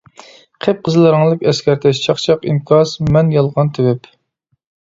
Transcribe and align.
قىپقىزىل 0.65 1.03
رەڭلىك 1.15 1.45
ئەسكەرتىش: 1.51 2.01
چاقچاق 2.07 2.49
ئىنكاس، 2.49 2.97
مەن 3.11 3.31
يالغان 3.37 3.71
تېۋىپ! 3.77 4.11